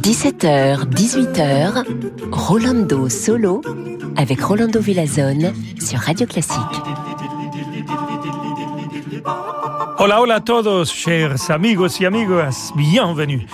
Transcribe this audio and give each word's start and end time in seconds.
17h, 0.00 0.88
18h, 0.94 1.84
Rolando 2.32 3.10
Solo 3.10 3.60
avec 4.16 4.40
Rolando 4.40 4.80
Villazone 4.80 5.52
sur 5.78 5.98
Radio 5.98 6.26
Classique. 6.26 6.56
Hola, 9.98 10.22
hola 10.22 10.36
a 10.36 10.40
todos, 10.40 10.90
chers 10.90 11.50
amigos 11.50 12.00
y 12.00 12.06
amigas, 12.06 12.72
bienvenue. 12.76 13.46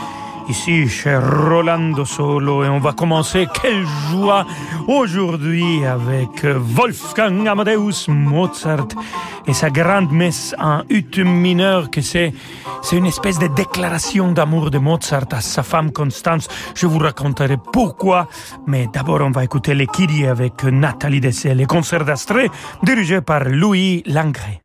Ici, 0.49 0.89
cher 0.89 1.23
Rolando 1.49 2.05
Solo, 2.05 2.65
et 2.65 2.69
on 2.69 2.79
va 2.79 2.93
commencer. 2.93 3.47
Quelle 3.61 3.87
joie 4.11 4.45
aujourd'hui 4.89 5.85
avec 5.85 6.45
Wolfgang 6.45 7.47
Amadeus 7.47 8.09
Mozart 8.09 8.89
et 9.47 9.53
sa 9.53 9.71
grande 9.71 10.11
messe 10.11 10.55
en 10.59 10.83
ut 10.91 11.25
mineur, 11.25 11.91
que 11.91 12.01
c'est, 12.01 12.33
c'est 12.83 12.97
une 12.97 13.07
espèce 13.07 13.39
de 13.39 13.47
déclaration 13.47 14.33
d'amour 14.33 14.71
de 14.71 14.79
Mozart 14.79 15.27
à 15.31 15.41
sa 15.41 15.63
femme 15.63 15.93
Constance. 15.93 16.49
Je 16.75 16.87
vous 16.87 16.99
raconterai 16.99 17.57
pourquoi, 17.73 18.29
mais 18.67 18.89
d'abord 18.93 19.21
on 19.21 19.31
va 19.31 19.45
écouter 19.45 19.75
les 19.75 19.87
Kyrie 19.87 20.27
avec 20.27 20.65
Nathalie 20.65 21.21
Dessay, 21.21 21.55
les 21.55 21.67
concerts 21.67 22.05
d'Astrée 22.05 22.51
dirigés 22.83 23.21
par 23.21 23.45
Louis 23.45 24.03
Langré. 24.07 24.63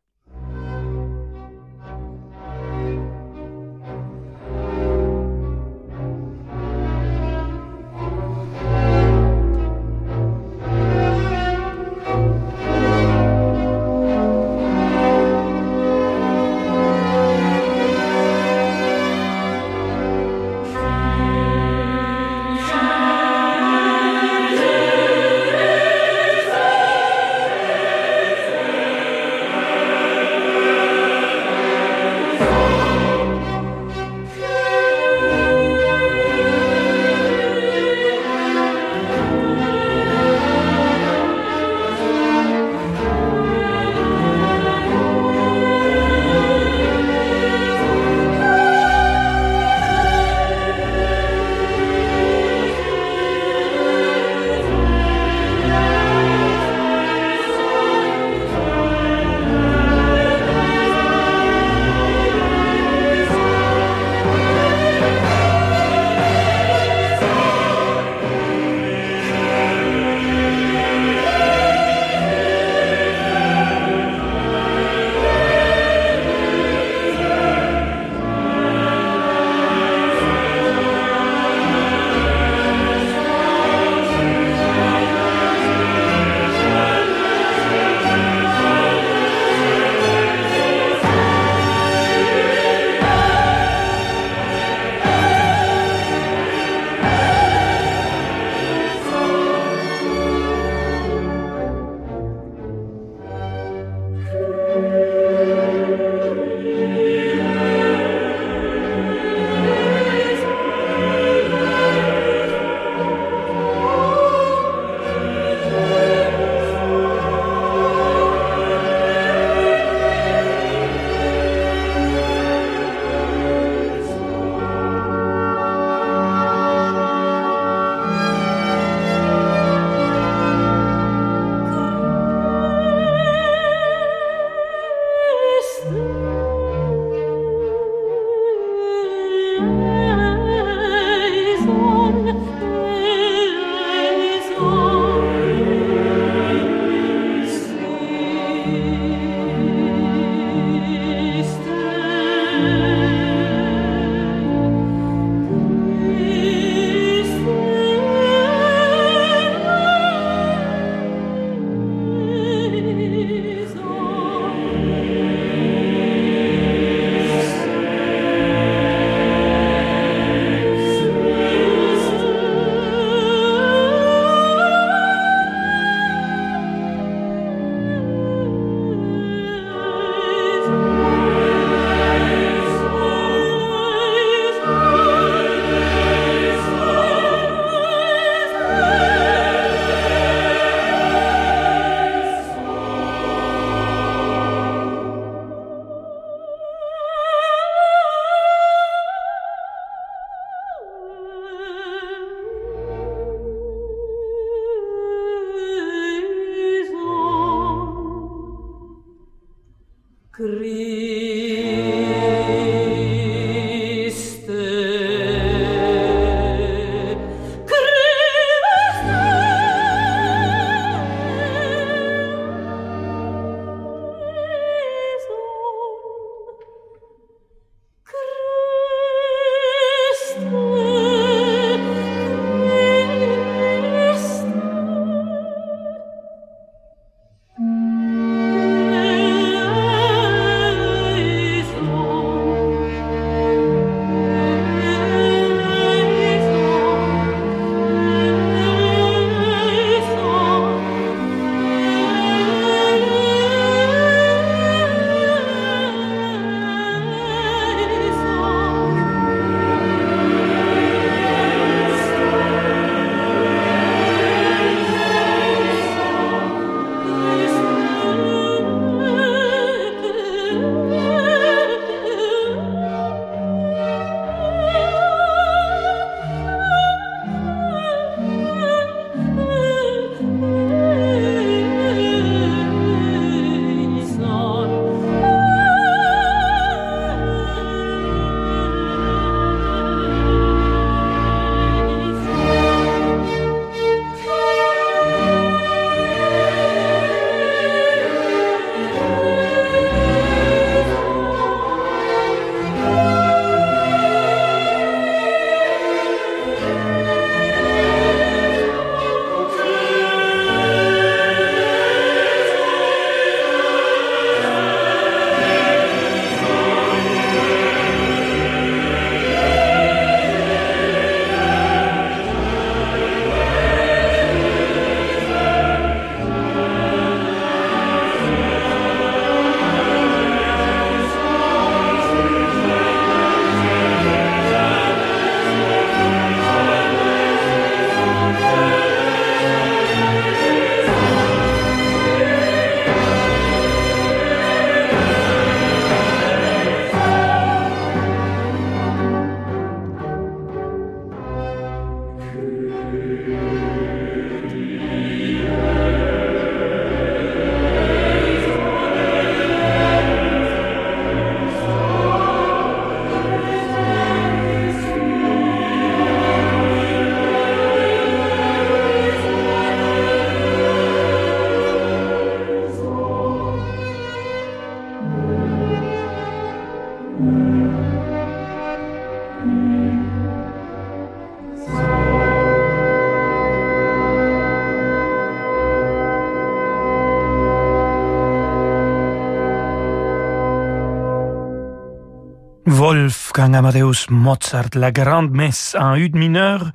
Wolfgang 393.38 393.54
Amadeus 393.54 394.08
Mozart, 394.10 394.74
la 394.74 394.90
grande 394.90 395.30
messe 395.30 395.76
en 395.78 395.94
ut 395.94 396.12
mineur, 396.12 396.72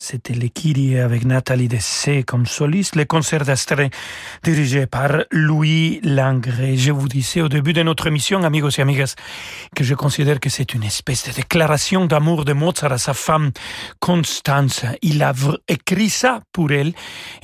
c'était 0.00 0.34
les 0.34 0.52
avec 1.00 1.24
Nathalie 1.24 1.66
Dessay 1.66 2.22
comme 2.22 2.46
soliste, 2.46 2.94
les 2.94 3.04
concerts 3.04 3.44
d'Astrée 3.44 3.90
dirigés 4.44 4.86
par 4.86 5.24
Louis 5.32 6.00
Langré. 6.04 6.76
Je 6.76 6.92
vous 6.92 7.08
disais 7.08 7.40
au 7.40 7.48
début 7.48 7.72
de 7.72 7.82
notre 7.82 8.06
émission, 8.06 8.44
amigos 8.44 8.70
et 8.78 8.82
amigas, 8.82 9.16
que 9.74 9.82
je 9.82 9.94
considère 9.94 10.38
que 10.38 10.50
c'est 10.50 10.72
une 10.72 10.84
espèce 10.84 11.28
de 11.28 11.32
déclaration 11.32 12.06
d'amour 12.06 12.44
de 12.44 12.52
Mozart 12.52 12.92
à 12.92 12.98
sa 12.98 13.12
femme 13.12 13.50
Constance. 13.98 14.84
Il 15.02 15.22
a 15.22 15.32
écrit 15.66 16.10
ça 16.10 16.40
pour 16.52 16.70
elle. 16.70 16.92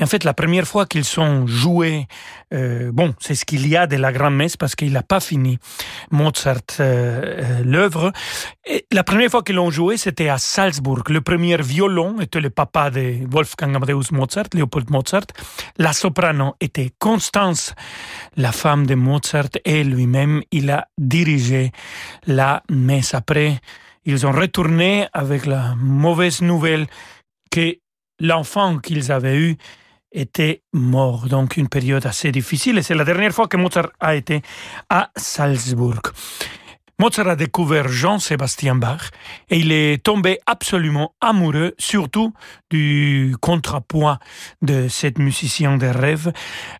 En 0.01 0.07
fait, 0.07 0.23
la 0.23 0.33
première 0.33 0.67
fois 0.67 0.87
qu'ils 0.87 1.05
sont 1.05 1.49
joués, 1.49 2.07
euh, 2.53 2.93
bon, 2.93 3.15
c'est 3.19 3.35
ce 3.35 3.45
qu'il 3.45 3.67
y 3.67 3.77
a 3.77 3.89
de 3.89 3.97
la 3.97 4.13
grande 4.13 4.37
messe 4.37 4.57
parce 4.57 4.77
qu'il 4.77 4.93
n'a 4.93 5.03
pas 5.03 5.21
fini 5.21 5.59
Mozart 6.13 6.61
euh, 6.79 7.43
euh, 7.43 7.65
l'œuvre. 7.65 8.13
La 8.93 9.03
première 9.03 9.31
fois 9.31 9.43
qu'ils 9.43 9.57
l'ont 9.57 9.71
joué, 9.71 9.97
c'était 9.97 10.29
à 10.29 10.39
Salzbourg. 10.39 11.03
Le 11.09 11.21
premier 11.21 11.57
violon 11.57 12.21
était 12.21 12.44
le 12.45 12.51
papa 12.51 12.91
de 12.91 13.27
Wolfgang 13.29 13.75
Amadeus 13.75 14.13
Mozart, 14.13 14.49
Leopold 14.55 14.91
Mozart. 14.91 15.27
La 15.79 15.93
soprano 15.93 16.55
était 16.61 16.93
Constance, 16.99 17.75
la 18.37 18.53
femme 18.53 18.87
de 18.87 18.95
Mozart, 18.95 19.55
et 19.65 19.83
lui-même, 19.83 20.43
il 20.53 20.71
a 20.71 20.87
dirigé 20.99 21.73
la 22.27 22.63
messe. 22.71 23.15
Après, 23.15 23.61
ils 24.05 24.27
ont 24.27 24.33
retourné 24.33 25.09
avec 25.13 25.47
la 25.47 25.75
mauvaise 25.77 26.43
nouvelle 26.43 26.87
que 27.51 27.79
l'enfant 28.21 28.79
qu'ils 28.79 29.11
avaient 29.11 29.39
eu 29.39 29.57
était 30.13 30.63
mort. 30.73 31.27
Donc 31.27 31.57
une 31.57 31.69
période 31.69 32.07
assez 32.07 32.31
difficile. 32.31 32.79
Et 32.79 32.83
c'est 32.83 32.95
la 32.95 33.05
dernière 33.05 33.33
fois 33.33 33.49
que 33.49 33.57
Mozart 33.57 33.91
a 33.99 34.15
été 34.15 34.43
à 34.91 35.11
Salzbourg. 35.17 36.03
Mozart 37.01 37.27
a 37.27 37.35
découvert 37.35 37.89
Jean-Sébastien 37.89 38.77
Bach 38.77 39.11
et 39.51 39.59
il 39.59 39.73
est 39.73 40.03
tombé 40.03 40.39
absolument 40.47 41.13
amoureux, 41.21 41.75
surtout 41.77 42.33
du 42.71 43.35
contrepoint 43.41 44.21
de 44.63 44.87
cette 44.87 45.19
musicien 45.19 45.77
de 45.77 45.87
rêve. 45.87 46.33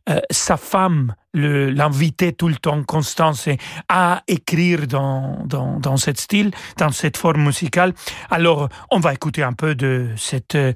Euh, 0.09 0.21
sa 0.31 0.57
femme 0.57 1.15
l'invitait 1.35 2.31
tout 2.31 2.47
le 2.47 2.55
temps, 2.55 2.85
Constance, 2.85 3.49
à 3.89 4.23
écrire 4.29 4.87
dans, 4.87 5.45
dans, 5.47 5.81
dans 5.81 5.97
ce 5.97 6.13
style, 6.15 6.53
dans 6.77 6.93
cette 6.93 7.17
forme 7.17 7.43
musicale. 7.43 7.93
Alors, 8.31 8.69
on 8.93 9.01
va 9.01 9.15
écouter 9.15 9.43
un 9.43 9.53
peu 9.53 9.75
de 9.75 10.11
cet 10.17 10.55
euh, 10.55 10.73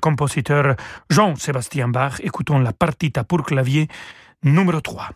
compositeur 0.00 0.76
Jean-Sébastien 1.10 1.88
Bach. 1.88 2.20
Écoutons 2.22 2.60
la 2.60 2.72
partita 2.72 3.24
pour 3.24 3.42
clavier 3.42 3.88
numéro 4.44 4.80
3. 4.80 5.10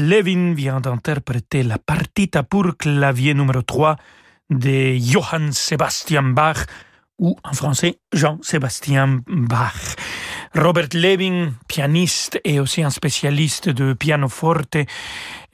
Levin 0.00 0.54
vient 0.54 0.80
d'interpréter 0.80 1.62
la 1.62 1.78
partita 1.78 2.42
pour 2.42 2.76
clavier 2.76 3.34
numéro 3.34 3.62
3 3.62 3.96
de 4.50 4.96
Johann 4.96 5.52
Sebastian 5.52 6.22
Bach, 6.22 6.66
ou 7.18 7.36
en 7.44 7.52
français 7.52 7.98
Jean-Sébastien 8.12 9.20
Bach. 9.28 9.96
Robert 10.54 10.88
Levin, 10.94 11.52
pianiste 11.68 12.40
et 12.44 12.58
aussi 12.58 12.82
un 12.82 12.90
spécialiste 12.90 13.68
de 13.68 13.92
pianoforte, 13.92 14.78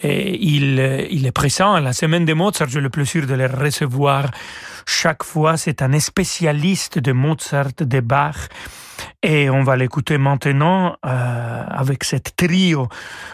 il 0.02 0.78
est 0.78 1.32
présent 1.32 1.74
à 1.74 1.80
la 1.80 1.92
semaine 1.92 2.24
de 2.24 2.32
Mozart. 2.32 2.68
J'ai 2.68 2.80
le 2.80 2.88
plaisir 2.88 3.26
de 3.26 3.34
le 3.34 3.46
recevoir 3.46 4.30
chaque 4.86 5.24
fois. 5.24 5.56
C'est 5.56 5.82
un 5.82 5.98
spécialiste 5.98 6.98
de 7.00 7.12
Mozart, 7.12 7.72
de 7.78 8.00
Bach. 8.00 8.48
Et 9.22 9.50
on 9.50 9.62
va 9.62 9.76
l'écouter 9.76 10.18
maintenant 10.18 10.96
euh, 11.04 11.64
avec 11.68 12.04
cette 12.04 12.36
trio, 12.36 12.88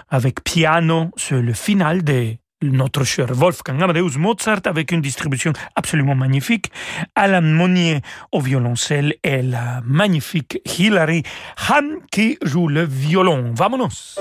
avec 0.08 0.42
piano, 0.44 1.10
sur 1.16 1.40
le 1.40 1.52
final 1.52 2.02
de 2.04 2.36
notre 2.62 3.04
cher 3.04 3.26
Wolfgang 3.32 3.82
Amadeus 3.82 4.18
Mozart 4.18 4.60
avec 4.66 4.92
une 4.92 5.00
distribution 5.00 5.52
absolument 5.74 6.14
magnifique, 6.14 6.70
Alan 7.14 7.42
Monnier 7.42 8.00
au 8.30 8.40
violoncelle 8.40 9.14
et 9.24 9.42
la 9.42 9.80
magnifique 9.84 10.60
Hilary 10.78 11.22
Hahn 11.68 11.98
qui 12.10 12.38
joue 12.42 12.68
le 12.68 12.84
violon. 12.84 13.52
Vamonos! 13.54 14.18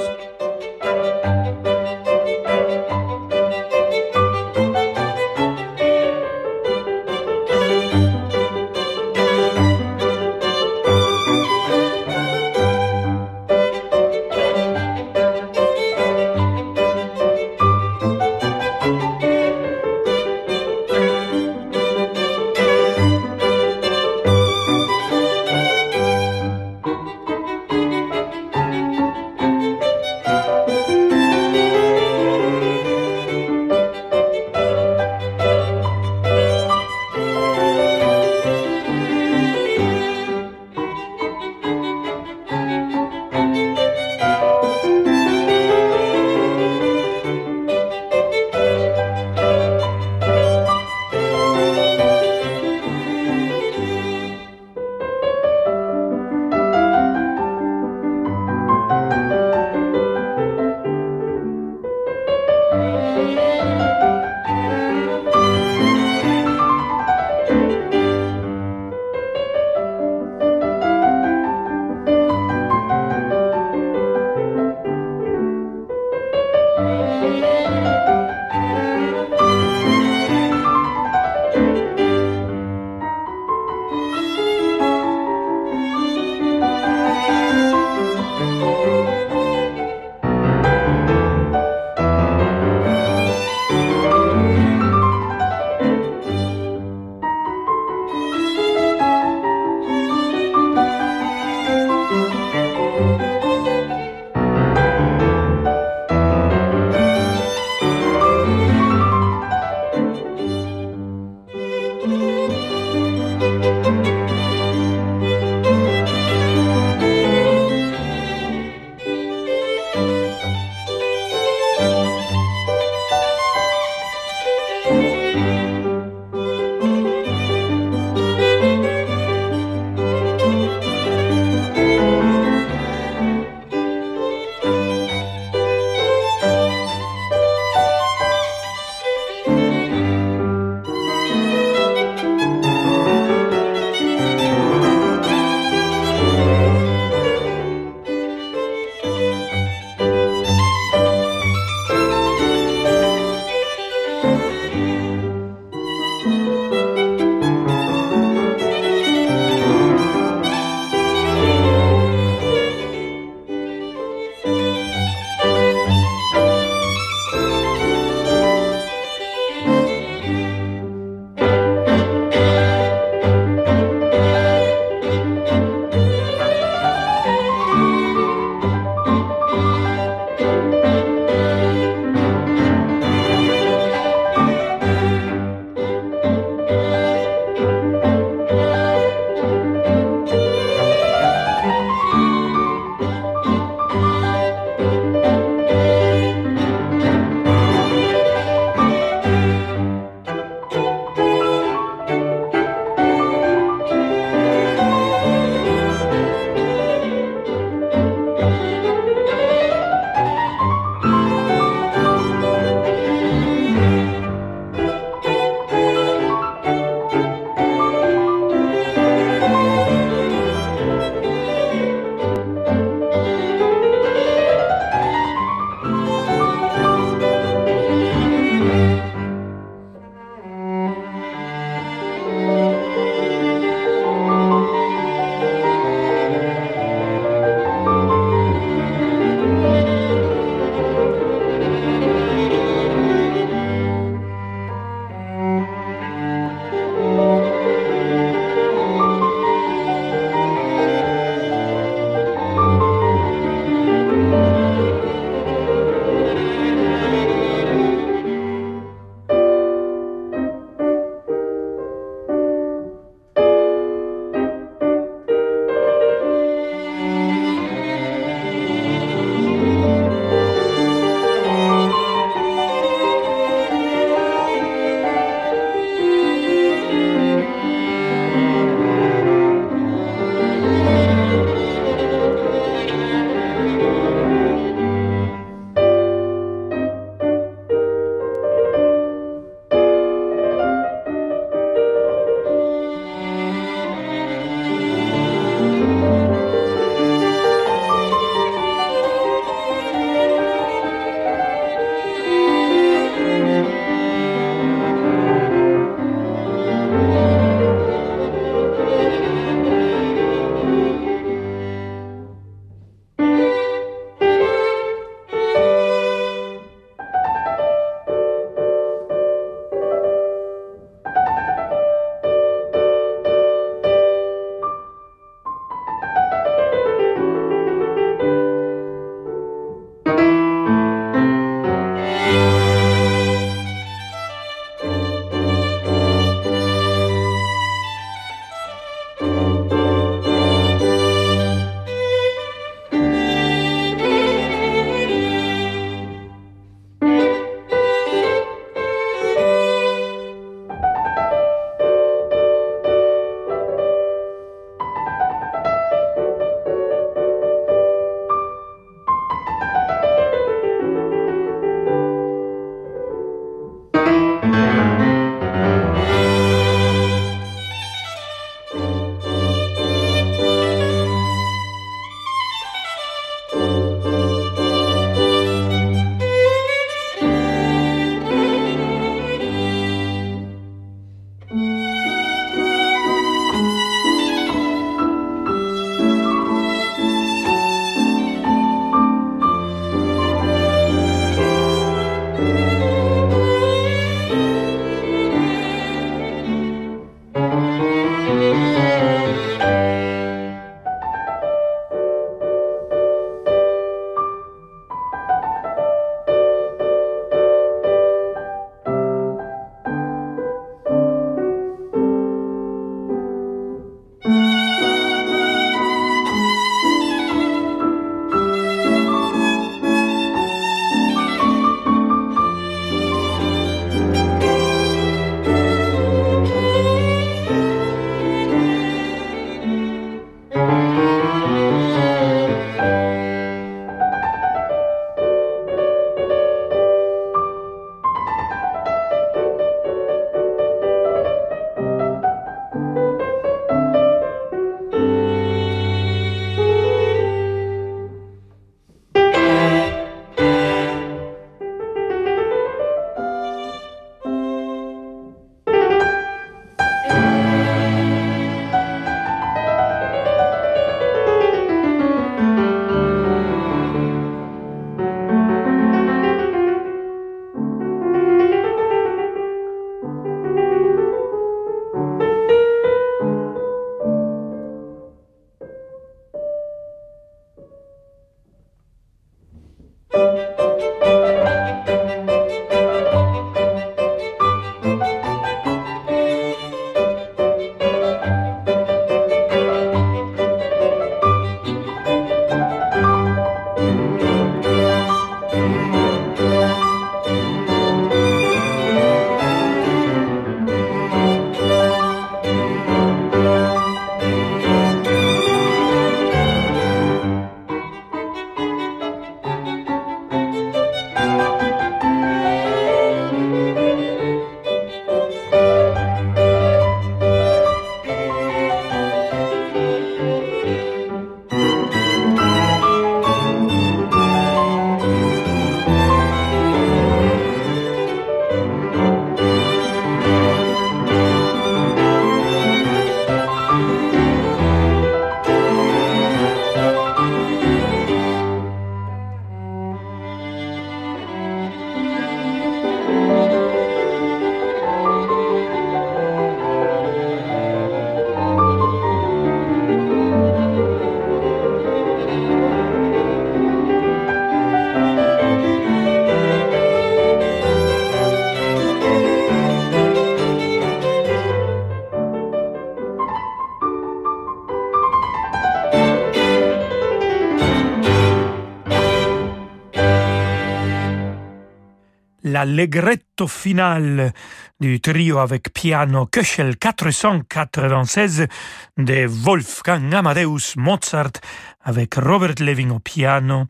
L'allegretto 572.63 573.47
final 573.47 574.31
du 574.77 574.99
trio 574.99 575.39
avec 575.39 575.71
piano 575.71 576.27
Köchel 576.27 576.77
496 576.77 578.47
de 578.95 579.27
Wolfgang 579.27 580.13
Amadeus 580.13 580.75
Mozart 580.75 581.39
avec 581.83 582.15
Robert 582.15 582.59
Levin 582.59 582.91
au 582.91 582.99
piano, 582.99 583.67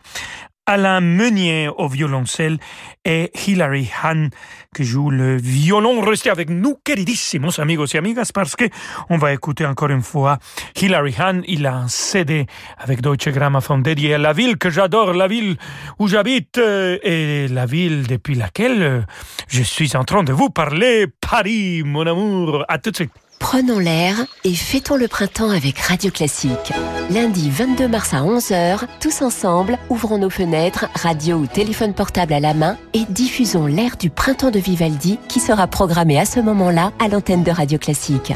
Alain 0.66 1.02
Meunier 1.02 1.70
au 1.70 1.88
violoncelle 1.88 2.58
et 3.04 3.32
Hilary 3.48 3.90
Hahn 4.04 4.30
qui 4.76 4.84
joue 4.84 5.10
le 5.10 5.38
violon. 5.38 6.02
Restez 6.02 6.30
avec 6.30 6.50
nous, 6.50 6.78
queridissimos 6.84 7.60
amigos 7.60 7.88
et 7.94 7.98
amigas, 7.98 8.32
parce 8.34 8.56
que 8.56 8.66
on 9.10 9.18
va 9.18 9.34
écouter 9.34 9.66
encore 9.66 9.90
une 9.90 10.02
fois 10.02 10.38
Hilary 10.80 11.16
Hahn. 11.18 11.44
Il 11.48 11.66
a 11.66 11.76
un 11.76 11.88
CD 11.88 12.46
avec 12.78 13.02
Deutsche 13.02 13.30
Grammophon 13.30 13.80
dédié 13.80 14.14
à 14.14 14.18
la 14.18 14.34
ville 14.34 14.58
que 14.58 14.70
j'adore, 14.70 15.14
la 15.14 15.28
ville 15.28 15.58
où 16.00 16.08
j'habite 16.08 16.58
euh, 16.58 16.98
et 17.04 17.48
la 17.48 17.66
ville 17.66 18.08
depuis 18.08 18.36
laquelle 18.36 18.84
euh, 18.84 19.02
je 19.48 19.64
suis 19.64 19.96
en 19.96 20.04
train 20.04 20.24
de 20.24 20.32
vous 20.34 20.50
parler, 20.50 21.08
Paris, 21.08 21.84
mon 21.84 22.06
amour. 22.06 22.66
À 22.68 22.78
tout 22.78 22.92
de 22.92 22.96
suite. 22.96 23.12
Prenons 23.42 23.80
l'air 23.80 24.16
et 24.44 24.54
fêtons 24.54 24.96
le 24.96 25.08
printemps 25.08 25.50
avec 25.50 25.80
Radio 25.80 26.12
Classique. 26.12 26.72
Lundi 27.10 27.50
22 27.50 27.88
mars 27.88 28.14
à 28.14 28.22
11h, 28.22 28.82
tous 29.02 29.24
ensemble, 29.24 29.80
ouvrons 29.90 30.20
nos 30.20 30.30
fenêtres, 30.30 30.86
radio 30.94 31.38
ou 31.38 31.48
téléphone 31.48 31.94
portable 31.94 32.34
à 32.34 32.40
la 32.40 32.54
main 32.54 32.78
et 32.94 33.04
diffusons 33.10 33.66
l'air 33.66 33.98
du 33.98 34.12
printemps 34.12 34.52
de 34.52 34.60
Vivaldi 34.60 35.18
qui 35.28 35.40
sera 35.40 35.66
programmé 35.66 36.20
à 36.20 36.26
ce 36.26 36.40
moment-là 36.40 36.94
à 37.00 37.08
l'antenne 37.08 37.44
de 37.44 37.52
Radio 37.52 37.80
Classique. 37.80 38.32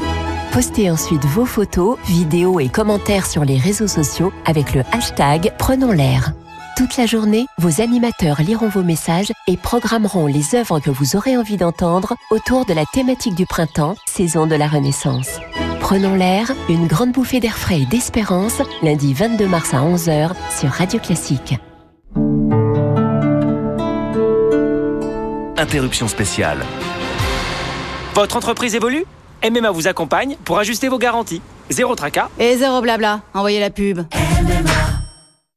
Postez 0.52 0.90
ensuite 0.90 1.24
vos 1.24 1.46
photos, 1.46 1.96
vidéos 2.06 2.58
et 2.58 2.68
commentaires 2.68 3.26
sur 3.26 3.44
les 3.44 3.58
réseaux 3.58 3.88
sociaux 3.88 4.32
avec 4.44 4.74
le 4.74 4.82
hashtag 4.92 5.52
Prenons 5.56 5.92
l'air. 5.92 6.32
Toute 6.76 6.98
la 6.98 7.06
journée, 7.06 7.46
vos 7.56 7.80
animateurs 7.80 8.42
liront 8.42 8.68
vos 8.68 8.82
messages 8.82 9.32
et 9.46 9.56
programmeront 9.56 10.26
les 10.26 10.54
œuvres 10.54 10.78
que 10.78 10.90
vous 10.90 11.16
aurez 11.16 11.34
envie 11.34 11.56
d'entendre 11.56 12.16
autour 12.30 12.66
de 12.66 12.74
la 12.74 12.84
thématique 12.92 13.34
du 13.34 13.46
printemps, 13.46 13.96
saison 14.04 14.46
de 14.46 14.54
la 14.56 14.68
Renaissance. 14.68 15.40
Prenons 15.80 16.14
l'air, 16.14 16.52
une 16.68 16.86
grande 16.86 17.12
bouffée 17.12 17.40
d'air 17.40 17.56
frais 17.56 17.80
et 17.80 17.86
d'espérance, 17.86 18.60
lundi 18.82 19.14
22 19.14 19.46
mars 19.46 19.72
à 19.72 19.78
11h 19.78 20.32
sur 20.54 20.68
Radio 20.68 21.00
Classique. 21.00 21.54
Interruption 25.56 26.08
spéciale. 26.08 26.58
Votre 28.14 28.36
entreprise 28.36 28.74
évolue? 28.74 29.06
MMA 29.50 29.70
vous 29.70 29.88
accompagne 29.88 30.36
pour 30.44 30.58
ajuster 30.58 30.88
vos 30.88 30.98
garanties. 30.98 31.40
Zéro 31.70 31.94
tracas. 31.94 32.28
Et 32.38 32.58
zéro 32.58 32.82
blabla. 32.82 33.22
Envoyez 33.32 33.60
la 33.60 33.70
pub. 33.70 34.02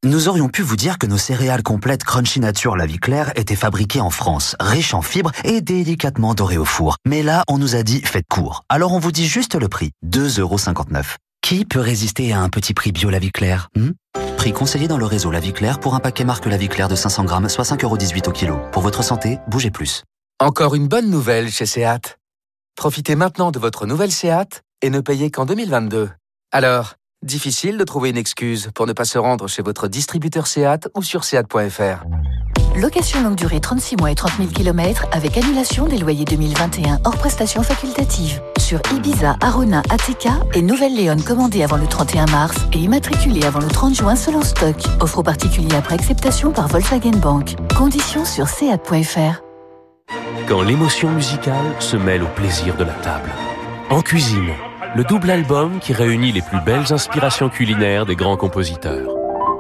Nous 0.06 0.30
aurions 0.30 0.48
pu 0.48 0.62
vous 0.62 0.78
dire 0.78 0.98
que 0.98 1.06
nos 1.06 1.18
céréales 1.18 1.62
complètes 1.62 2.06
Crunchy 2.06 2.40
Nature 2.40 2.78
La 2.78 2.88
Claire 2.88 3.34
étaient 3.36 3.58
fabriquées 3.58 4.00
en 4.00 4.10
France, 4.10 4.56
riches 4.58 4.94
en 4.94 5.02
fibres 5.02 5.34
et 5.44 5.60
délicatement 5.60 6.34
dorées 6.34 6.58
au 6.58 6.64
four. 6.64 6.96
Mais 7.06 7.22
là, 7.22 7.44
on 7.50 7.58
nous 7.58 7.76
a 7.76 7.84
dit 7.84 8.00
faites 8.00 8.26
court. 8.30 8.64
Alors 8.70 8.94
on 8.94 9.00
vous 9.00 9.12
dit 9.12 9.28
juste 9.28 9.56
le 9.56 9.68
prix, 9.68 9.92
2,59€. 10.06 11.18
Qui 11.42 11.66
peut 11.66 11.82
résister 11.82 12.32
à 12.32 12.40
un 12.40 12.48
petit 12.48 12.74
prix 12.74 12.94
bio 12.94 13.10
La 13.10 13.20
Claire 13.20 13.68
hmm? 13.76 13.90
Prix 14.38 14.54
conseillé 14.54 14.88
dans 14.88 14.98
le 14.98 15.06
réseau 15.06 15.32
La 15.32 15.42
Claire 15.42 15.82
pour 15.82 15.96
un 15.96 16.00
paquet 16.00 16.24
marque 16.24 16.46
La 16.46 16.56
Vie 16.56 16.70
Claire 16.70 16.88
de 16.88 16.96
500 16.96 17.26
grammes, 17.26 17.50
soit 17.50 17.66
5,18€ 17.66 18.30
au 18.30 18.32
kilo. 18.32 18.58
Pour 18.72 18.84
votre 18.84 19.04
santé, 19.04 19.40
bougez 19.50 19.70
plus. 19.70 20.06
Encore 20.40 20.76
une 20.76 20.88
bonne 20.88 21.10
nouvelle 21.10 21.52
chez 21.52 21.66
Seat. 21.66 22.18
Profitez 22.78 23.18
maintenant 23.18 23.52
de 23.52 23.60
votre 23.60 23.86
nouvelle 23.86 24.14
Seat 24.14 24.62
et 24.82 24.92
ne 24.92 25.02
payez 25.02 25.30
qu'en 25.30 25.46
2022. 25.46 26.10
Alors, 26.54 26.94
Difficile 27.22 27.78
de 27.78 27.84
trouver 27.84 28.12
une 28.12 28.18
excuse 28.18 28.70
pour 28.74 28.88
ne 28.88 28.94
pas 28.94 29.04
se 29.04 29.18
rendre 29.18 29.48
chez 29.48 29.62
votre 29.62 29.90
distributeur 29.90 30.48
SEAT 30.48 30.88
ou 30.96 31.04
sur 31.04 31.26
SEAT.fr. 31.26 32.06
Location 32.78 33.22
longue 33.22 33.36
durée 33.36 33.60
36 33.60 33.98
mois 33.98 34.10
et 34.10 34.16
30 34.16 34.38
000 34.38 34.50
km 34.52 35.06
avec 35.12 35.36
annulation 35.36 35.86
des 35.86 35.98
loyers 35.98 36.24
2021 36.24 37.00
hors 37.04 37.18
prestations 37.18 37.62
facultatives. 37.62 38.42
Sur 38.58 38.80
Ibiza, 38.96 39.36
Arona, 39.42 39.82
ATK 39.90 40.30
et 40.54 40.62
Nouvelle-Léon 40.62 41.18
commandée 41.18 41.62
avant 41.62 41.76
le 41.76 41.88
31 41.88 42.28
mars 42.28 42.56
et 42.72 42.78
immatriculée 42.78 43.44
avant 43.44 43.60
le 43.60 43.68
30 43.68 43.96
juin 43.96 44.16
selon 44.16 44.42
stock. 44.42 44.78
Offre 45.02 45.20
aux 45.20 45.24
particuliers 45.24 45.76
après 45.76 45.96
acceptation 45.96 46.52
par 46.52 46.70
Volkswagen 46.70 47.18
Bank. 47.18 47.58
Conditions 47.78 48.24
sur 48.24 48.48
SEAT.fr. 48.48 49.44
Quand 50.48 50.62
l'émotion 50.62 51.12
musicale 51.12 51.76
se 51.80 51.98
mêle 51.98 52.24
au 52.24 52.28
plaisir 52.28 52.78
de 52.78 52.86
la 52.86 52.94
table. 52.94 53.30
En 53.90 54.02
cuisine 54.02 54.54
le 54.96 55.04
double 55.04 55.30
album 55.30 55.80
qui 55.80 55.94
réunit 55.94 56.32
les 56.32 56.42
plus 56.42 56.60
belles 56.62 56.92
inspirations 56.92 57.50
culinaires 57.50 58.06
des 58.06 58.16
grands 58.16 58.38
compositeurs. 58.38 59.10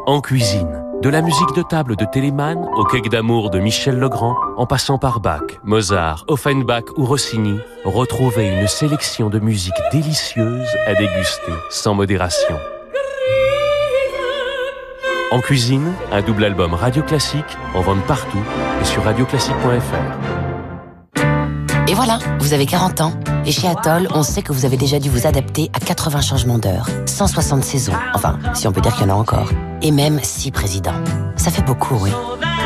En 0.08 0.22
cuisine, 0.22 0.84
de 1.02 1.10
la 1.10 1.22
musique 1.22 1.54
de 1.56 1.62
table 1.62 1.96
de 1.96 2.06
Telemann 2.06 2.58
au 2.76 2.84
cake 2.84 3.10
d'amour 3.10 3.50
de 3.52 3.60
Michel 3.60 4.00
Legrand, 4.00 4.36
en 4.58 4.66
passant 4.66 4.98
par 4.98 5.20
Bach, 5.20 5.44
Mozart, 5.64 6.26
Offenbach 6.28 6.86
ou 6.98 7.06
Rossini, 7.06 7.60
retrouvez 7.86 8.48
une 8.48 8.68
sélection 8.68 9.30
de 9.30 9.40
musique 9.40 9.80
délicieuse 9.92 10.68
à 10.88 10.96
déguster 10.96 11.54
sans 11.70 11.94
modération. 11.94 12.58
En 15.32 15.42
cuisine, 15.42 15.94
un 16.12 16.22
double 16.22 16.46
album 16.46 16.74
radio 16.74 17.04
classique 17.04 17.58
en 17.76 17.82
vente 17.82 18.04
partout 18.08 18.44
et 18.82 18.86
sur 18.86 19.04
radioclassique.fr. 19.04 20.19
Et 21.90 21.96
voilà, 21.96 22.20
vous 22.40 22.54
avez 22.54 22.68
40 22.68 23.02
ans. 23.02 23.14
Et 23.48 23.52
chez 23.52 23.68
Atoll, 23.68 24.08
on 24.14 24.22
sait 24.22 24.44
que 24.44 24.54
vous 24.54 24.64
avez 24.64 24.78
déjà 24.78 25.00
dû 25.00 25.10
vous 25.10 25.26
adapter 25.26 25.72
à 25.74 25.80
80 25.80 26.22
changements 26.22 26.60
d'heures, 26.60 26.88
160 27.08 27.64
saisons, 27.64 27.94
enfin, 28.14 28.38
si 28.54 28.68
on 28.68 28.72
peut 28.72 28.80
dire 28.80 28.94
qu'il 28.94 29.08
y 29.08 29.12
en 29.12 29.16
a 29.16 29.18
encore, 29.18 29.50
et 29.82 29.90
même 29.90 30.20
6 30.22 30.52
présidents. 30.52 31.04
Ça 31.36 31.50
fait 31.50 31.64
beaucoup, 31.64 31.96
oui. 31.96 32.12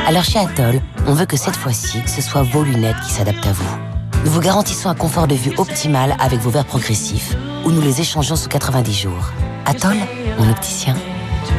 Alors 0.07 0.25
chez 0.25 0.39
Atoll, 0.39 0.81
on 1.07 1.13
veut 1.13 1.25
que 1.25 1.37
cette 1.37 1.55
fois-ci, 1.55 2.01
ce 2.05 2.21
soit 2.21 2.43
vos 2.43 2.63
lunettes 2.63 2.99
qui 3.05 3.13
s'adaptent 3.13 3.47
à 3.47 3.53
vous. 3.53 3.77
Nous 4.25 4.31
vous 4.31 4.41
garantissons 4.41 4.89
un 4.89 4.95
confort 4.95 5.27
de 5.27 5.35
vue 5.35 5.53
optimal 5.57 6.17
avec 6.19 6.41
vos 6.41 6.49
verres 6.49 6.65
progressifs, 6.65 7.37
ou 7.63 7.71
nous 7.71 7.81
les 7.81 8.01
échangeons 8.01 8.35
sous 8.35 8.49
90 8.49 8.93
jours. 8.93 9.31
Atoll, 9.65 9.95
mon 10.37 10.51
opticien. 10.51 10.95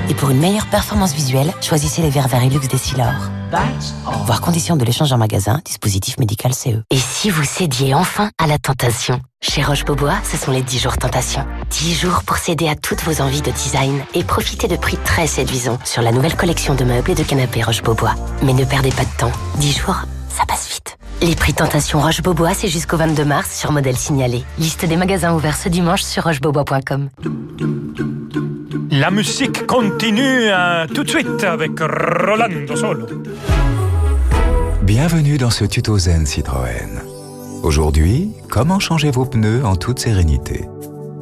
Et 0.08 0.14
pour 0.14 0.30
une 0.30 0.38
meilleure 0.40 0.66
performance 0.66 1.14
visuelle, 1.14 1.52
choisissez 1.60 2.02
les 2.02 2.10
verres 2.10 2.28
Varilux 2.28 2.68
Decilor. 2.68 3.12
Voir 4.26 4.40
conditions 4.40 4.76
de 4.76 4.84
l'échange 4.84 5.12
en 5.12 5.18
magasin, 5.18 5.60
dispositif 5.64 6.18
médical 6.18 6.52
CE. 6.54 6.82
Et 6.90 6.96
si 6.96 7.30
vous 7.30 7.44
cédiez 7.44 7.94
enfin 7.94 8.30
à 8.38 8.46
la 8.46 8.58
tentation 8.58 9.20
Chez 9.40 9.62
Roche-Beaubois, 9.62 10.16
ce 10.24 10.36
sont 10.36 10.50
les 10.50 10.62
10 10.62 10.78
jours 10.80 10.96
tentation. 10.98 11.46
10 11.70 11.94
jours 11.94 12.22
pour 12.24 12.36
céder 12.36 12.68
à 12.68 12.74
toutes 12.74 13.02
vos 13.02 13.20
envies 13.20 13.42
de 13.42 13.50
design 13.52 14.02
et 14.14 14.24
profiter 14.24 14.66
de 14.66 14.76
prix 14.76 14.96
très 15.04 15.26
séduisants 15.26 15.78
sur 15.84 16.02
la 16.02 16.10
nouvelle 16.10 16.36
collection 16.36 16.74
de 16.74 16.84
meubles 16.84 17.12
et 17.12 17.14
de 17.14 17.22
canapés 17.22 17.62
Roche-Beaubois. 17.62 18.14
Mais 18.42 18.54
ne 18.54 18.64
perdez 18.64 18.90
pas 18.90 19.04
de 19.04 19.16
temps. 19.18 19.32
10 19.58 19.72
jours, 19.78 20.00
ça 20.28 20.44
passe 20.46 20.68
vite. 20.68 20.96
Les 21.22 21.36
prix 21.36 21.54
tentation 21.54 22.00
Roche-Beaubois, 22.00 22.54
c'est 22.54 22.68
jusqu'au 22.68 22.96
22 22.96 23.24
mars 23.24 23.56
sur 23.56 23.70
modèle 23.70 23.96
signalé. 23.96 24.44
Liste 24.58 24.84
des 24.84 24.96
magasins 24.96 25.32
ouverts 25.32 25.56
ce 25.56 25.68
dimanche 25.68 26.02
sur 26.02 26.24
rochebeaubois.com. 26.24 27.08
La 28.96 29.10
musique 29.10 29.66
continue 29.66 30.22
euh, 30.22 30.86
tout 30.86 31.02
de 31.02 31.08
suite 31.08 31.42
avec 31.42 31.80
Rolando 31.80 32.76
Solo. 32.76 33.08
Bienvenue 34.82 35.36
dans 35.36 35.50
ce 35.50 35.64
tuto 35.64 35.98
Zen 35.98 36.24
Citroën. 36.26 37.02
Aujourd'hui, 37.64 38.30
comment 38.48 38.78
changer 38.78 39.10
vos 39.10 39.24
pneus 39.24 39.64
en 39.64 39.74
toute 39.74 39.98
sérénité? 39.98 40.66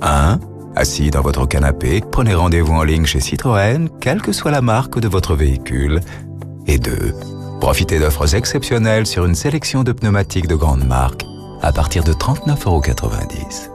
1. 0.03 0.39
Assis 0.77 1.11
dans 1.11 1.23
votre 1.23 1.47
canapé, 1.47 2.03
prenez 2.13 2.35
rendez-vous 2.35 2.75
en 2.75 2.83
ligne 2.83 3.07
chez 3.07 3.21
Citroën, 3.21 3.89
quelle 4.01 4.21
que 4.21 4.33
soit 4.33 4.51
la 4.51 4.61
marque 4.61 5.01
de 5.01 5.09
votre 5.09 5.35
véhicule. 5.35 6.01
Et 6.67 6.77
2. 6.77 7.15
Profitez 7.63 7.99
d'offres 7.99 8.35
exceptionnelles 8.35 9.07
sur 9.07 9.25
une 9.25 9.35
sélection 9.35 9.83
de 9.83 9.93
pneumatiques 9.93 10.47
de 10.47 10.57
grande 10.57 10.87
marque 10.87 11.25
à 11.63 11.73
partir 11.73 12.05
de 12.05 12.13
39,90€. 12.13 13.72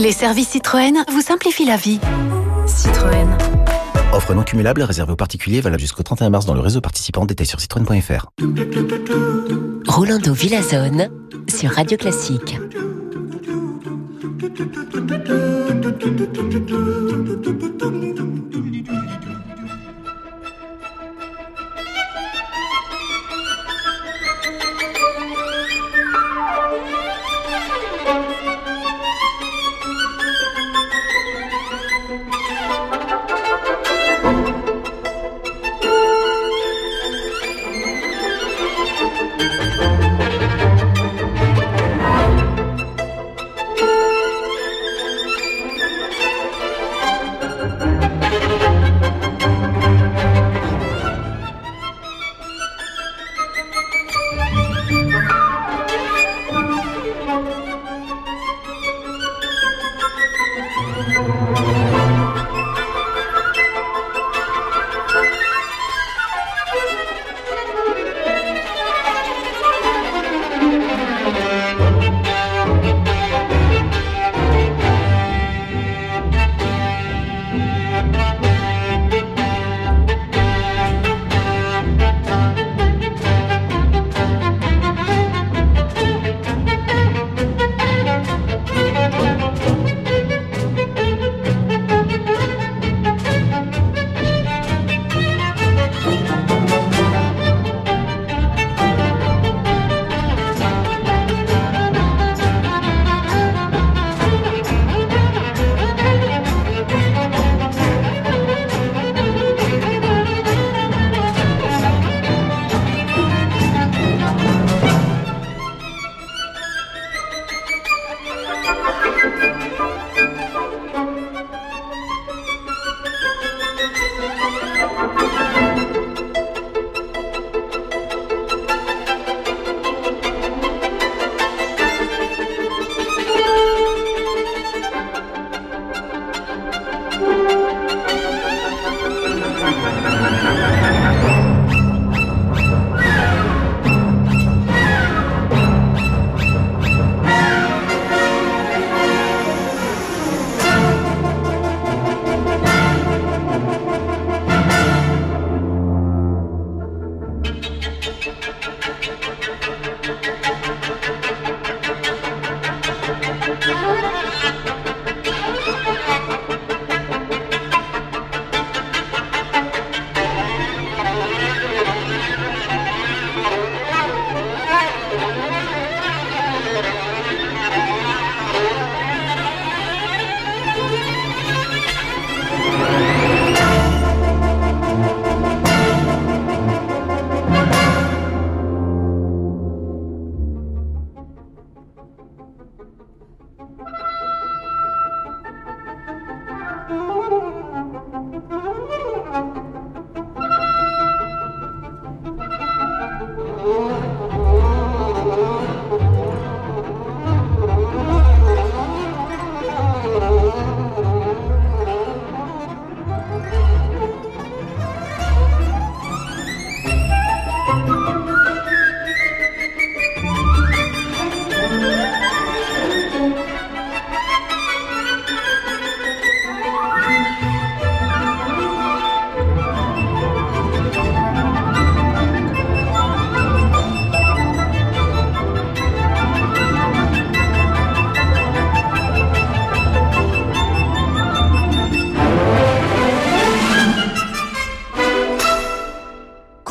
Les 0.00 0.12
services 0.12 0.48
Citroën 0.48 1.04
vous 1.12 1.20
simplifient 1.20 1.66
la 1.66 1.76
vie. 1.76 2.00
Citroën. 2.66 3.28
Offre 4.14 4.32
non 4.32 4.44
cumulable 4.44 4.82
réservée 4.82 5.12
aux 5.12 5.16
particuliers 5.16 5.60
valable 5.60 5.82
jusqu'au 5.82 6.02
31 6.02 6.30
mars 6.30 6.46
dans 6.46 6.54
le 6.54 6.60
réseau 6.60 6.80
participant. 6.80 7.26
Détail 7.26 7.46
sur 7.46 7.60
citroën.fr. 7.60 8.28
Rolando 9.86 10.32
Villazone 10.32 11.10
sur 11.50 11.72
Radio 11.72 11.98
Classique. 11.98 12.56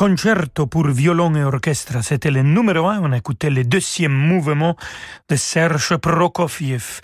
Concerto 0.00 0.66
pour 0.66 0.86
violon 0.88 1.34
et 1.34 1.44
orchestre, 1.44 2.02
c'était 2.02 2.30
le 2.30 2.40
numéro 2.40 2.88
un. 2.88 3.00
On 3.02 3.12
a 3.12 3.18
écouté 3.18 3.50
le 3.50 3.64
deuxième 3.64 4.14
mouvement 4.14 4.74
de 5.28 5.36
Serge 5.36 5.94
Prokofiev. 5.98 7.02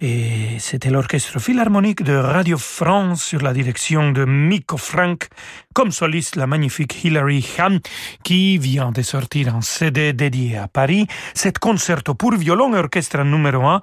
Et 0.00 0.58
c'était 0.58 0.88
l'orchestre 0.88 1.38
philharmonique 1.38 2.02
de 2.02 2.14
Radio 2.14 2.56
France 2.56 3.22
sur 3.22 3.42
la 3.42 3.52
direction 3.52 4.12
de 4.12 4.24
Miko 4.24 4.78
Frank, 4.78 5.28
comme 5.74 5.90
soliste 5.90 6.36
la 6.36 6.46
magnifique 6.46 7.04
Hilary 7.04 7.46
Hahn, 7.58 7.78
qui 8.24 8.56
vient 8.56 8.90
de 8.90 9.02
sortir 9.02 9.54
un 9.54 9.60
CD 9.60 10.14
dédié 10.14 10.56
à 10.56 10.66
Paris. 10.66 11.06
Cet 11.34 11.58
concerto 11.58 12.14
pour 12.14 12.34
violon 12.36 12.74
et 12.74 12.78
orchestre 12.78 13.22
numéro 13.22 13.66
1, 13.66 13.82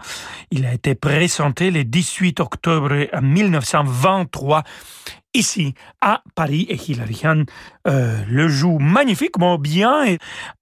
il 0.49 0.65
a 0.65 0.73
été 0.73 0.95
présenté 0.95 1.69
le 1.69 1.83
18 1.83 2.39
octobre 2.39 3.07
1923 3.21 4.63
ici 5.37 5.75
à 6.01 6.23
Paris 6.35 6.65
et 6.69 6.75
Hilary 6.75 7.21
Hahn 7.23 7.45
euh, 7.87 8.17
le 8.27 8.47
joue 8.47 8.79
magnifiquement 8.79 9.57
bien 9.57 10.03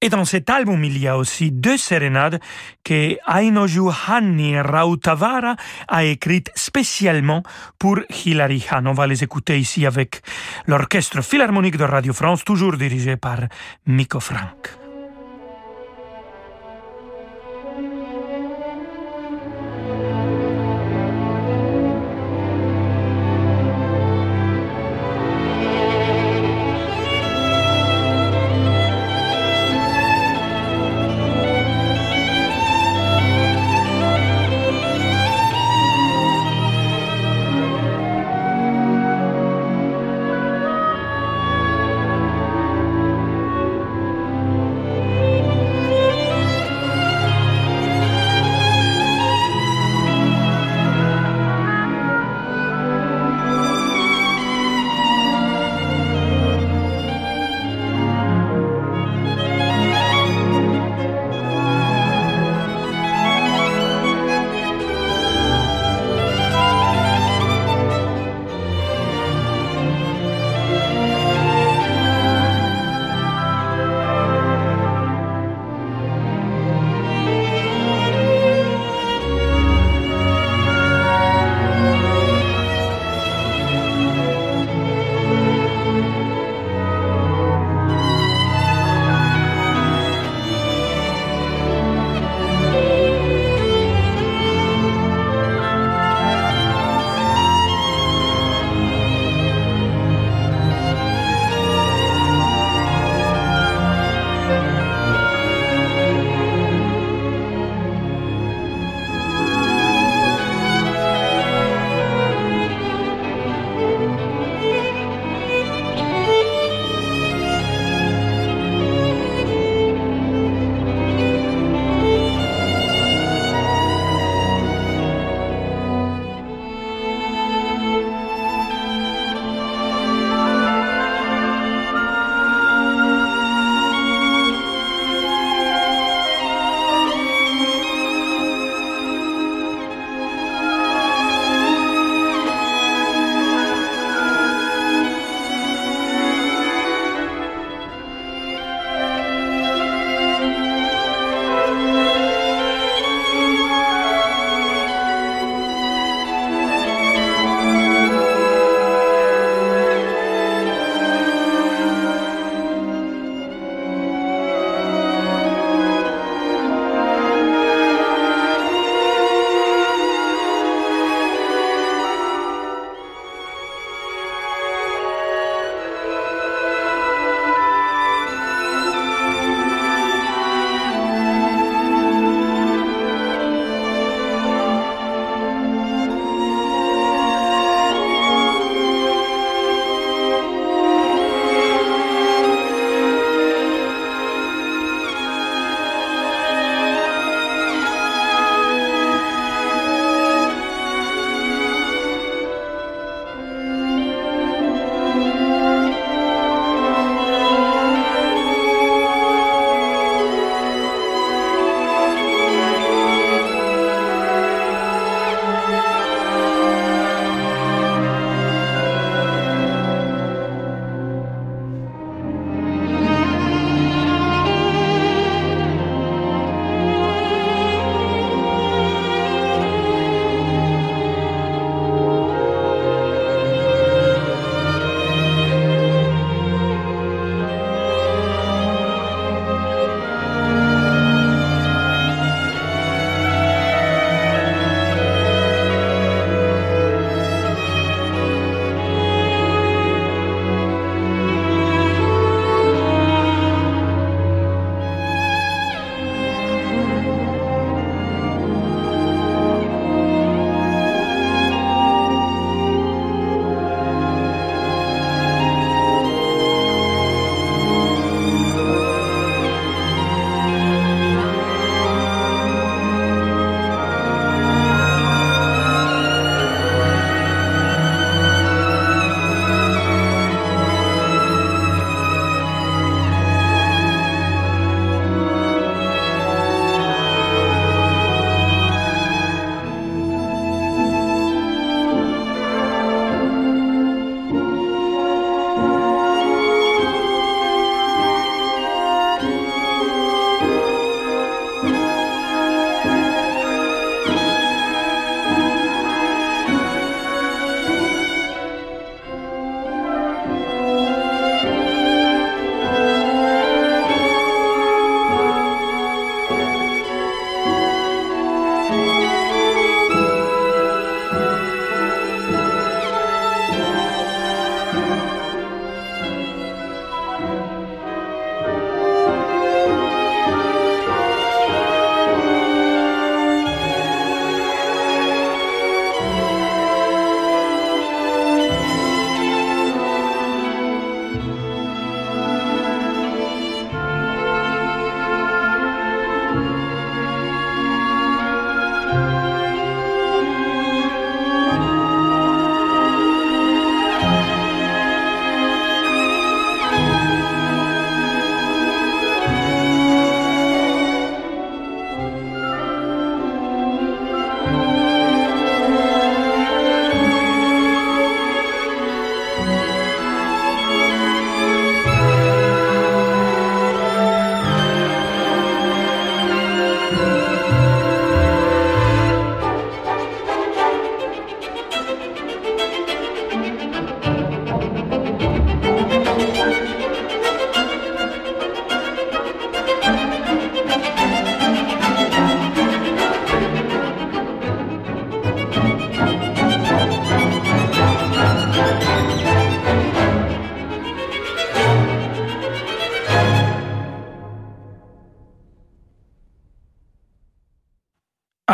et, 0.02 0.10
dans 0.10 0.26
cet 0.26 0.50
album 0.50 0.84
il 0.84 0.98
y 0.98 1.08
a 1.08 1.18
aussi 1.18 1.52
deux 1.52 1.78
sérénades 1.78 2.40
que 2.84 3.18
Aino 3.28 3.66
Hanni 4.08 4.60
Rautavara 4.60 5.56
a 5.88 6.04
écrites 6.04 6.52
spécialement 6.56 7.42
pour 7.80 8.00
Hilary 8.26 8.66
Hahn. 8.70 8.88
On 8.88 8.94
va 8.94 9.08
les 9.08 9.24
écouter 9.24 9.60
ici 9.60 9.86
avec 9.86 10.22
l'orchestre 10.68 11.22
philharmonique 11.24 11.78
de 11.78 11.86
Radio 11.86 12.14
France, 12.14 12.44
toujours 12.44 12.78
dirigé 12.78 13.16
par 13.16 13.40
Miko 13.88 14.20
Frank. 14.20 14.85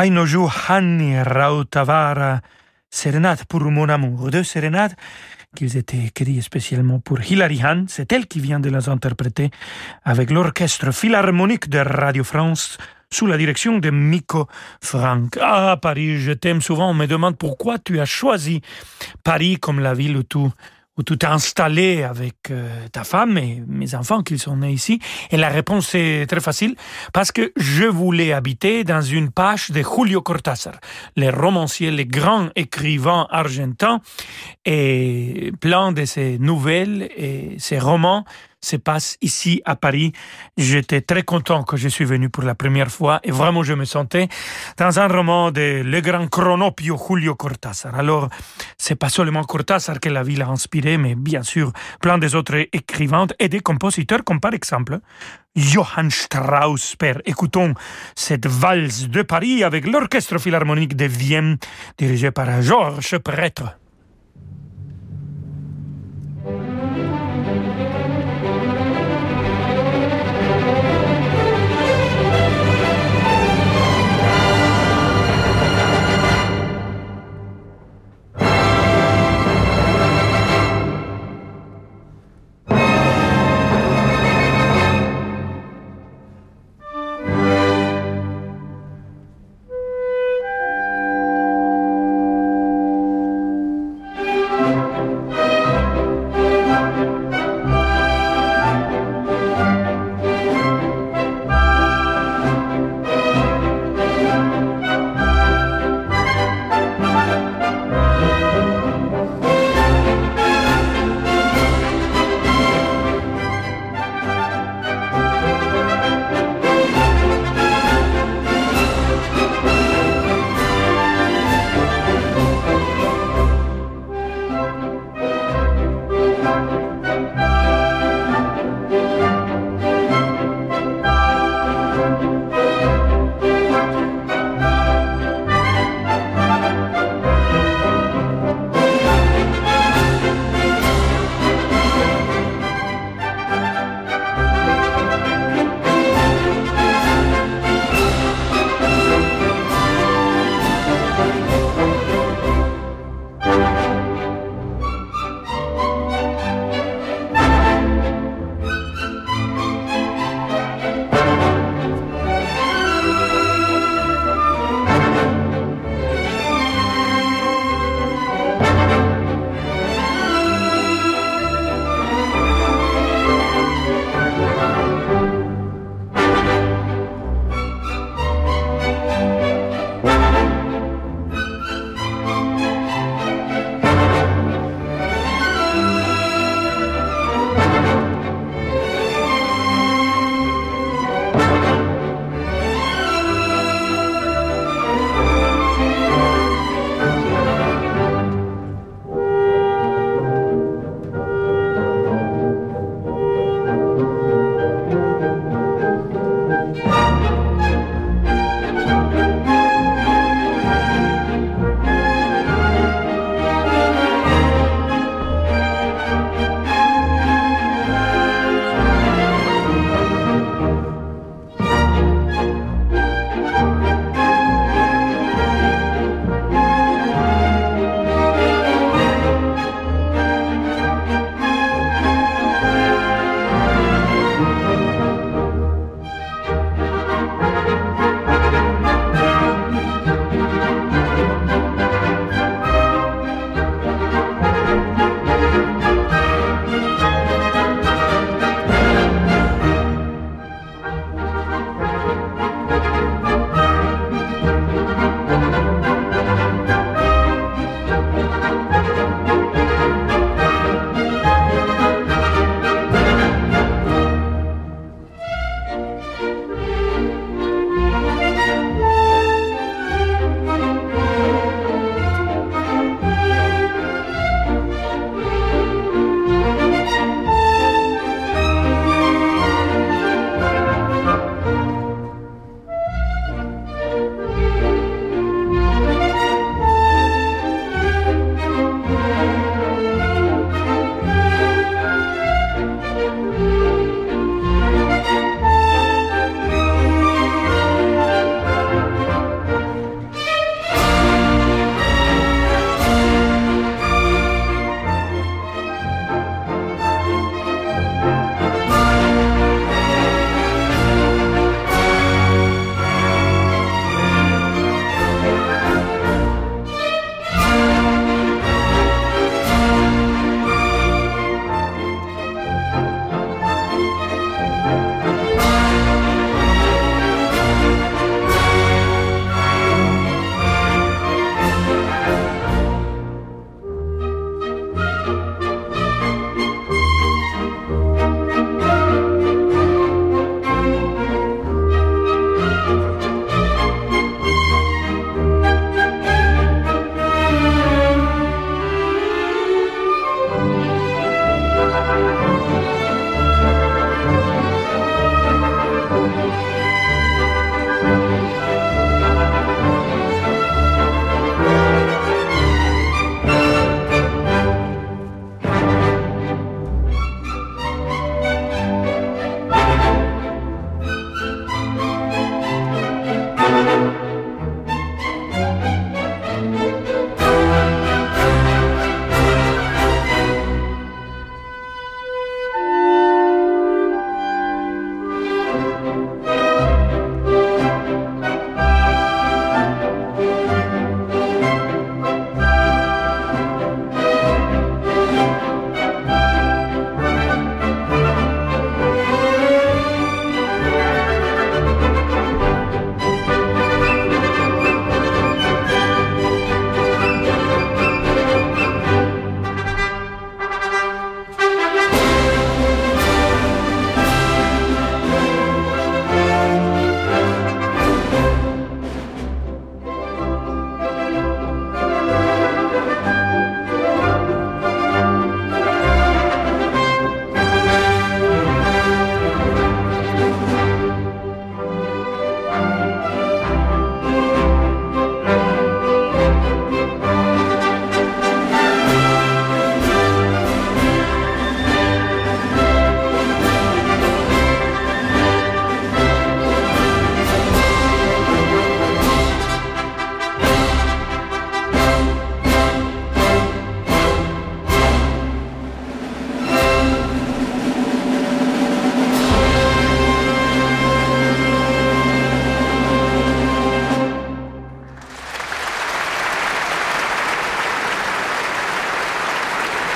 Ainoju 0.03 0.47
Hani 0.47 1.21
Rautavara, 1.21 2.41
sérénade 2.89 3.45
pour 3.47 3.61
mon 3.61 3.87
amour. 3.87 4.31
Deux 4.31 4.43
sérénades 4.43 4.95
qu'ils 5.55 5.77
étaient 5.77 6.05
écrits 6.05 6.41
spécialement 6.41 6.99
pour 6.99 7.21
Hilary 7.21 7.61
Hahn. 7.61 7.85
C'est 7.87 8.11
elle 8.11 8.25
qui 8.25 8.39
vient 8.39 8.59
de 8.59 8.71
les 8.71 8.89
interpréter 8.89 9.51
avec 10.03 10.31
l'orchestre 10.31 10.91
philharmonique 10.91 11.69
de 11.69 11.77
Radio 11.77 12.23
France 12.23 12.79
sous 13.11 13.27
la 13.27 13.37
direction 13.37 13.77
de 13.77 13.91
Miko 13.91 14.47
Frank. 14.81 15.37
Ah, 15.39 15.77
Paris, 15.79 16.17
je 16.17 16.31
t'aime 16.31 16.61
souvent. 16.61 16.89
On 16.89 16.95
me 16.95 17.05
demande 17.05 17.37
pourquoi 17.37 17.77
tu 17.77 17.99
as 17.99 18.05
choisi 18.05 18.61
Paris 19.23 19.57
comme 19.57 19.79
la 19.79 19.93
ville 19.93 20.17
où 20.17 20.23
tout 20.23 20.51
où 20.97 21.03
tu 21.03 21.17
t'es 21.17 21.27
installé 21.27 22.03
avec 22.03 22.51
euh, 22.51 22.87
ta 22.91 23.03
femme 23.03 23.37
et 23.37 23.63
mes 23.67 23.95
enfants 23.95 24.23
qui 24.23 24.37
sont 24.37 24.57
nés 24.57 24.73
ici. 24.73 24.99
Et 25.31 25.37
la 25.37 25.49
réponse 25.49 25.95
est 25.95 26.29
très 26.29 26.41
facile, 26.41 26.75
parce 27.13 27.31
que 27.31 27.53
je 27.55 27.85
voulais 27.85 28.33
habiter 28.33 28.83
dans 28.83 29.01
une 29.01 29.31
page 29.31 29.71
de 29.71 29.81
Julio 29.81 30.21
Cortázar, 30.21 30.75
le 31.15 31.29
romancier, 31.29 31.91
le 31.91 32.03
grand 32.03 32.49
écrivain 32.55 33.27
argentin, 33.29 34.01
et 34.65 35.51
plein 35.61 35.91
de 35.91 36.05
ses 36.05 36.37
nouvelles 36.39 37.09
et 37.15 37.55
ses 37.57 37.79
romans 37.79 38.25
se 38.61 38.75
passe 38.77 39.17
ici 39.21 39.61
à 39.65 39.75
Paris. 39.75 40.13
J'étais 40.57 41.01
très 41.01 41.23
content 41.23 41.63
que 41.63 41.77
je 41.77 41.87
suis 41.87 42.05
venu 42.05 42.29
pour 42.29 42.43
la 42.43 42.55
première 42.55 42.91
fois 42.91 43.19
et 43.23 43.31
vraiment 43.31 43.63
je 43.63 43.73
me 43.73 43.85
sentais 43.85 44.27
dans 44.77 44.99
un 44.99 45.07
roman 45.07 45.51
de 45.51 45.81
le 45.83 46.01
grand 46.01 46.27
chronopio 46.27 46.97
Julio 46.97 47.35
Cortázar. 47.35 47.95
Alors, 47.95 48.29
c'est 48.77 48.95
pas 48.95 49.09
seulement 49.09 49.43
Cortázar 49.43 49.99
que 49.99 50.09
la 50.09 50.23
ville 50.23 50.41
a 50.41 50.47
inspiré, 50.47 50.97
mais 50.97 51.15
bien 51.15 51.43
sûr 51.43 51.71
plein 51.99 52.17
des 52.17 52.35
autres 52.35 52.67
écrivains 52.71 53.27
et 53.39 53.49
des 53.49 53.59
compositeurs 53.59 54.23
comme 54.23 54.39
par 54.39 54.53
exemple 54.53 54.99
Johann 55.55 56.11
Strauss. 56.11 56.95
Père, 56.95 57.21
écoutons 57.25 57.73
cette 58.15 58.47
valse 58.47 59.09
de 59.09 59.21
Paris 59.21 59.63
avec 59.63 59.85
l'orchestre 59.85 60.37
philharmonique 60.37 60.95
de 60.95 61.05
Vienne 61.05 61.57
dirigé 61.97 62.31
par 62.31 62.61
Georges 62.61 63.17
Prêtre. 63.17 63.80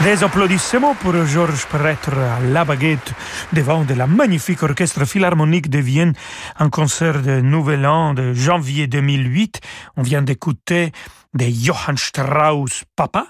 Des 0.04 0.24
applaudissements 0.24 0.94
pour 0.94 1.14
Georges 1.26 1.66
Prêtre 1.68 2.12
à 2.14 2.40
la 2.42 2.66
baguette 2.66 3.14
devant 3.54 3.84
de 3.84 3.94
la 3.94 4.08
magnifique 4.08 4.62
orchestre 4.62 5.06
philharmonique 5.06 5.70
de 5.70 5.80
Vienne, 5.80 6.14
un 6.60 6.70
concert 6.70 7.22
de 7.22 7.40
Nouvel 7.40 7.86
An 7.86 8.14
de 8.14 8.34
janvier 8.34 8.88
2008. 8.88 9.62
On 9.96 10.04
vient 10.04 10.22
d'écouter 10.22 10.92
de 11.34 11.46
Johann 11.46 11.98
Strauss 11.98 12.84
Papa, 12.96 13.28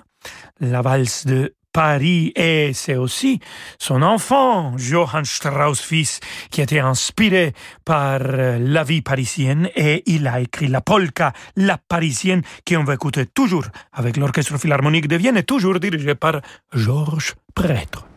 la 0.59 0.81
valse 0.81 1.25
de 1.25 1.53
Paris 1.75 2.31
et 2.37 2.71
c'est 2.73 2.95
aussi 2.95 3.41
son 3.79 4.01
enfant, 4.01 4.77
Johann 4.77 5.25
Strauss 5.25 5.81
fils, 5.81 6.21
qui 6.49 6.61
été 6.61 6.79
inspiré 6.79 7.51
par 7.83 8.21
euh, 8.21 8.57
la 8.61 8.85
vie 8.85 9.01
parisienne 9.01 9.67
et 9.75 10.01
il 10.05 10.25
a 10.25 10.39
écrit 10.39 10.69
la 10.69 10.79
polka, 10.79 11.33
la 11.57 11.77
parisienne, 11.77 12.43
qui 12.63 12.77
on 12.77 12.85
va 12.85 12.93
écouter 12.93 13.25
toujours 13.25 13.65
avec 13.91 14.15
l'Orchestre 14.15 14.57
Philharmonique 14.57 15.09
de 15.09 15.17
Vienne 15.17 15.43
toujours 15.43 15.77
dirigé 15.81 16.15
par 16.15 16.39
Georges 16.71 17.35
Prêtre. 17.53 18.14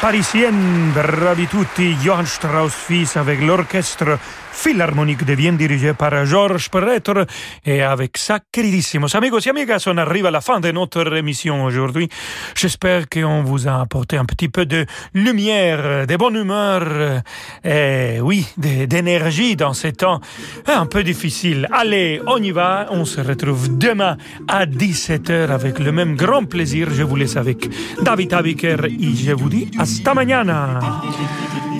Parisienne, 0.00 0.92
bravi 0.92 1.46
tutti, 1.48 1.96
Johann 2.02 2.26
Strauss 2.26 2.74
fils 2.74 3.16
avec 3.16 3.40
l'orchestre 3.40 4.18
Philharmonique 4.58 5.24
de 5.24 5.34
Vienne 5.34 5.56
dirigé 5.56 5.94
par 5.94 6.26
Georges 6.26 6.68
Perretor 6.68 7.26
et 7.64 7.80
avec 7.80 8.18
ça, 8.18 8.40
queridísimos 8.50 9.14
amigos 9.14 9.46
y 9.46 9.50
amigas, 9.50 9.84
on 9.86 9.96
arrive 9.96 10.26
à 10.26 10.32
la 10.32 10.40
fin 10.40 10.58
de 10.58 10.72
notre 10.72 11.14
émission 11.14 11.62
aujourd'hui. 11.62 12.08
J'espère 12.56 13.08
qu'on 13.08 13.44
vous 13.44 13.68
a 13.68 13.80
apporté 13.80 14.16
un 14.16 14.24
petit 14.24 14.48
peu 14.48 14.66
de 14.66 14.84
lumière, 15.14 16.08
de 16.08 16.16
bonne 16.16 16.34
humeur 16.34 17.22
et 17.64 18.18
oui, 18.20 18.48
d'énergie 18.56 19.54
dans 19.54 19.74
ces 19.74 19.92
temps 19.92 20.20
un 20.66 20.86
peu 20.86 21.04
difficiles. 21.04 21.68
Allez, 21.72 22.20
on 22.26 22.42
y 22.42 22.50
va, 22.50 22.88
on 22.90 23.04
se 23.04 23.20
retrouve 23.20 23.78
demain 23.78 24.16
à 24.48 24.66
17h 24.66 25.50
avec 25.50 25.78
le 25.78 25.92
même 25.92 26.16
grand 26.16 26.44
plaisir. 26.44 26.88
Je 26.90 27.04
vous 27.04 27.14
laisse 27.14 27.36
avec 27.36 27.68
David 28.02 28.34
Abiker 28.34 28.84
et 28.86 29.14
je 29.14 29.32
vous 29.32 29.48
dis 29.48 29.70
hasta 29.78 30.14
mañana. 30.14 30.80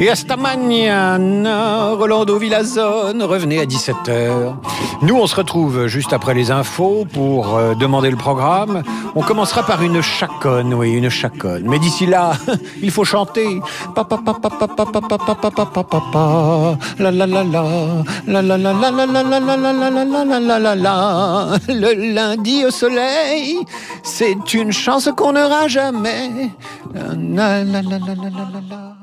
Et 0.01 0.09
hasta 0.09 0.37
mañana, 0.37 1.91
Rolando 1.91 2.39
Villazone, 2.39 3.21
revenez 3.21 3.59
à 3.59 3.65
17h. 3.65 4.55
Nous, 5.03 5.17
on 5.17 5.27
se 5.27 5.35
retrouve 5.35 5.89
juste 5.89 6.13
après 6.13 6.35
les 6.35 6.53
infos 6.53 7.05
pour 7.13 7.57
euh, 7.57 7.75
demander 7.75 8.09
le 8.09 8.17
programme. 8.17 8.85
On 9.17 9.23
commencera 9.23 9.65
par 9.65 9.83
une 9.83 10.01
chaconne, 10.01 10.73
oui, 10.73 10.93
une 10.93 11.09
chaconne. 11.09 11.65
Mais 11.67 11.81
d'ici 11.81 12.07
là, 12.07 12.35
il 12.83 12.93
faut 12.93 13.05
chanter. 13.05 13.61
Papa, 13.97 14.19
papa, 14.25 14.49
la 17.01 17.11
la 17.11 17.27
la, 17.27 17.43
la 17.43 17.63
la 18.27 18.43
la 18.43 18.57
la 18.57 18.57
la 18.57 18.83
la 18.93 19.23
la 19.23 19.41
la 19.41 19.57
la 19.57 19.91
la 19.91 20.05
la 20.05 20.25
la 20.25 20.41
la 20.41 20.59
la 20.59 20.75
la. 20.77 21.49
Le 21.69 22.15
lundi 22.15 22.65
au 22.65 22.71
soleil, 22.71 23.59
c'est 24.05 24.55
une 24.55 24.71
chance 24.71 25.09
qu'on 25.17 25.33
n'aura 25.33 25.67
jamais. 25.67 26.51
La 26.95 27.15
la 27.15 27.65
la 27.65 27.83
la 27.83 27.99
la 27.99 28.15
la 28.15 28.31
la 28.31 28.61
la. 28.71 28.98